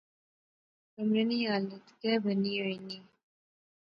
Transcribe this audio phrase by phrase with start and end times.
[0.93, 2.97] کمرے نی حالت کہہ بنی ہوئی نی